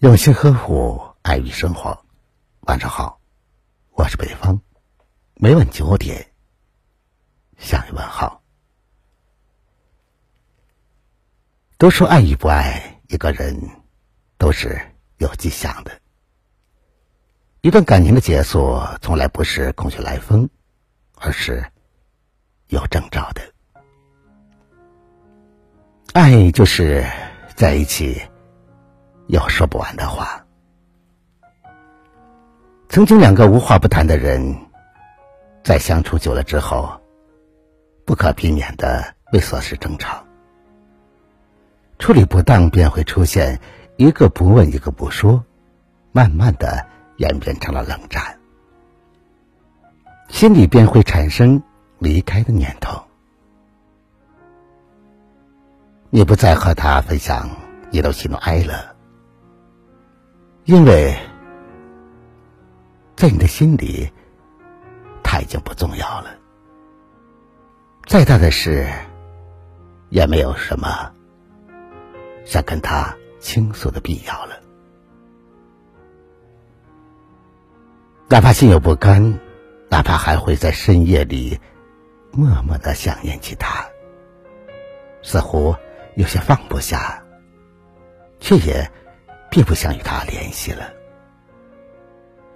[0.00, 2.04] 用心呵护，爱与生活。
[2.60, 3.20] 晚上好，
[3.90, 4.60] 我是北方。
[5.34, 6.24] 每晚九点
[7.58, 8.40] 向你问好。
[11.78, 13.60] 都说爱与不爱一个人
[14.36, 14.80] 都是
[15.16, 16.00] 有迹象的。
[17.62, 20.48] 一段感情的结束，从来不是空穴来风，
[21.16, 21.72] 而是
[22.68, 23.42] 有征兆的。
[26.12, 27.04] 爱就是
[27.56, 28.22] 在一起。
[29.28, 30.44] 有说不完的话。
[32.88, 34.56] 曾经两个无话不谈的人，
[35.62, 36.98] 在相处久了之后，
[38.06, 40.24] 不可避免的为琐事争吵。
[41.98, 43.60] 处理不当，便会出现
[43.96, 45.44] 一个不问，一个不说，
[46.12, 46.86] 慢慢的
[47.18, 48.38] 演变成了冷战，
[50.30, 51.62] 心里便会产生
[51.98, 53.02] 离开的念头。
[56.08, 57.50] 你不再和他分享
[57.90, 58.87] 你的喜怒哀乐。
[60.68, 61.16] 因为，
[63.16, 64.06] 在你的心里，
[65.22, 66.26] 他已经不重要了。
[68.04, 68.86] 再大的事，
[70.10, 71.10] 也没有什么
[72.44, 74.60] 想跟他倾诉的必要了。
[78.28, 79.40] 哪怕心有不甘，
[79.88, 81.58] 哪怕还会在深夜里
[82.30, 83.86] 默默的想念起他，
[85.22, 85.74] 似乎
[86.16, 87.24] 有些放不下，
[88.38, 88.86] 却也。
[89.50, 90.92] 并不想与他联系了，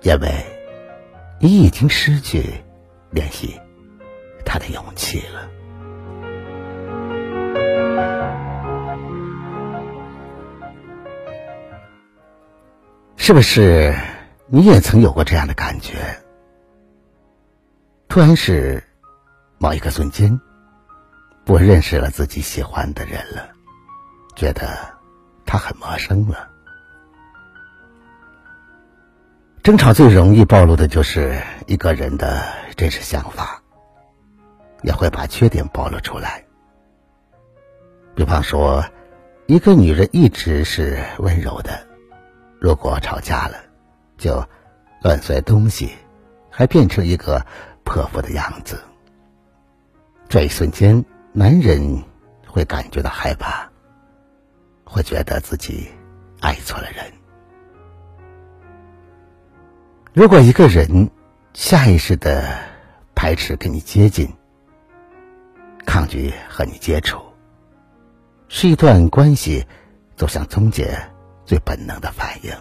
[0.02, 0.44] 因为
[1.40, 2.62] 你已经失去
[3.10, 3.60] 联系
[4.44, 5.48] 他的勇气了。
[13.16, 13.94] 是不是
[14.48, 15.96] 你也曾有过这样的感觉？
[18.08, 18.82] 突然是
[19.58, 20.38] 某一个瞬间，
[21.44, 23.48] 不认识了自己喜欢的人了，
[24.36, 24.68] 觉得
[25.46, 26.51] 他很陌生了。
[29.62, 32.42] 争吵最容易暴露的就是一个人的
[32.74, 33.62] 真实想法，
[34.82, 36.44] 也会把缺点暴露出来。
[38.16, 38.84] 比方说，
[39.46, 41.86] 一个女人一直是温柔的，
[42.58, 43.54] 如果吵架了，
[44.18, 44.44] 就
[45.00, 45.92] 乱摔东西，
[46.50, 47.46] 还变成一个
[47.84, 48.82] 泼妇的样子。
[50.28, 52.02] 这一瞬间，男人
[52.48, 53.70] 会感觉到害怕，
[54.82, 55.88] 会觉得自己
[56.40, 57.21] 爱错了人。
[60.14, 61.08] 如果一个人
[61.54, 62.58] 下意识的
[63.14, 64.30] 排斥跟你接近，
[65.86, 67.18] 抗拒和你接触，
[68.46, 69.66] 是一段关系
[70.14, 70.98] 走向终结
[71.46, 72.52] 最本能的反应。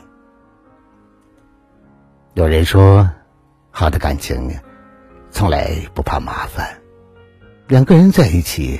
[2.35, 3.09] 有人说，
[3.69, 4.57] 好的感情
[5.29, 6.79] 从来不怕麻烦，
[7.67, 8.79] 两个人在一起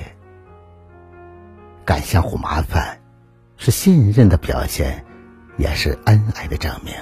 [1.84, 3.02] 敢相互麻烦，
[3.58, 5.04] 是信任的表现，
[5.58, 6.94] 也是恩爱的证明。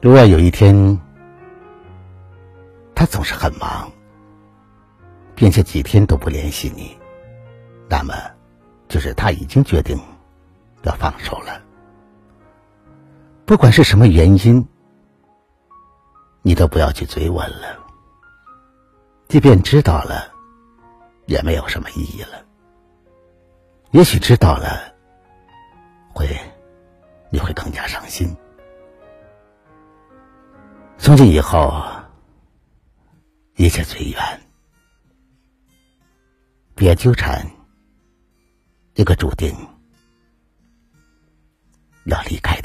[0.00, 1.00] 如果有一天，
[2.94, 3.90] 他总是很忙，
[5.34, 6.96] 并且几天都不联系你，
[7.88, 8.14] 那么
[8.86, 9.98] 就是他已经决定
[10.84, 11.60] 要放手了。
[13.44, 14.64] 不管是什么原因，
[16.42, 17.76] 你都不要去追问了。
[19.26, 20.32] 即便知道了，
[21.26, 22.44] 也没有什么意义了。
[23.90, 24.94] 也许知道了，
[26.14, 26.28] 会
[27.30, 28.32] 你会更加伤心。
[31.00, 31.82] 从今以后，
[33.56, 34.20] 一切随缘，
[36.74, 37.48] 别纠缠
[38.94, 39.54] 一个注定
[42.04, 42.57] 要离开。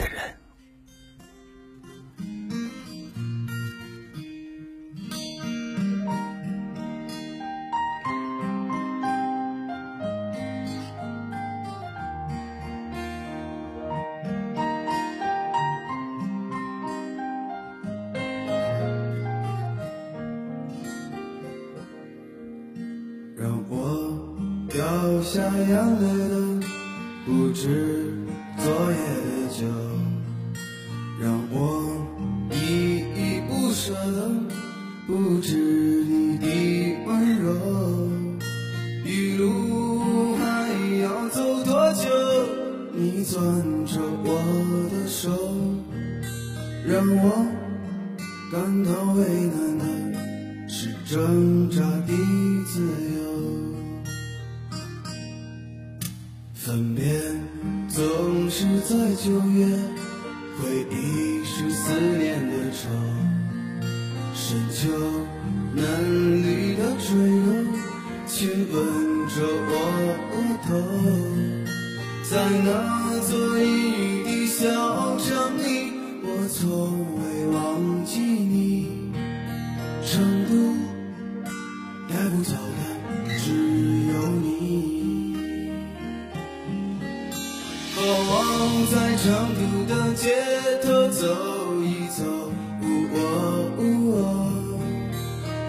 [25.24, 25.30] 的人。
[25.30, 26.36] 掉下眼泪的
[27.26, 28.14] 不止
[28.58, 29.66] 昨夜的酒，
[31.22, 31.58] 让我
[32.52, 34.30] 依依不舍的
[35.08, 35.56] 不止
[36.04, 36.46] 你的
[37.08, 37.46] 温柔。
[39.06, 40.44] 一路还
[41.02, 42.10] 要走多久？
[42.94, 43.40] 你攥
[43.86, 44.28] 着我
[44.92, 45.32] 的手，
[46.86, 47.32] 让我
[48.52, 49.86] 感到为难的
[50.68, 52.14] 是挣扎的
[64.34, 64.90] 深秋
[65.74, 67.64] 嫩绿的垂柳
[68.28, 70.03] 亲吻着我。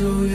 [0.00, 0.29] 在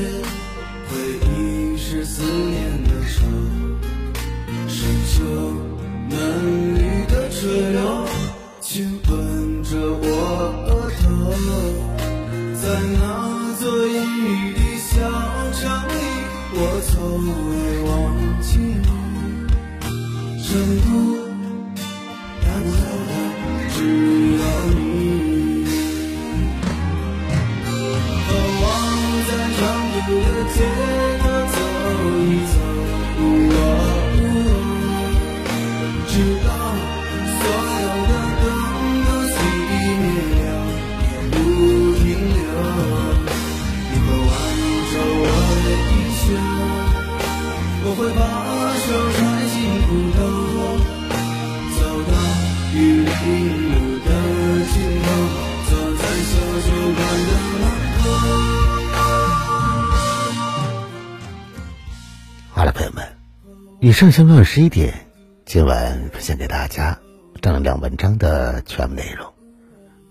[63.85, 65.05] 以上相约二十一点，
[65.45, 66.97] 今晚分享给大家
[67.39, 69.31] 正能量文章的全部内容。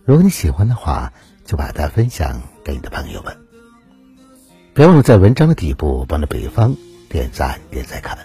[0.05, 1.13] 如果你喜欢的话，
[1.45, 3.37] 就把它分享给你的朋友们。
[4.75, 6.77] 别忘了在文章的底部帮着北方
[7.09, 8.17] 点赞、点赞看。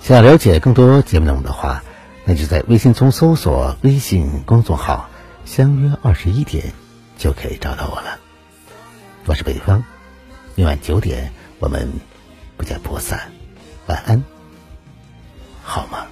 [0.00, 1.84] 想了解更多节目内容的话，
[2.24, 5.10] 那就在微信中搜索微信公众号
[5.44, 6.72] “相约二十一点”，
[7.18, 8.18] 就可以找到我了。
[9.26, 9.84] 我是北方，
[10.54, 11.92] 明晚九点我们
[12.56, 13.33] 不见不散。
[13.86, 14.22] 晚安，
[15.62, 16.06] 好吗？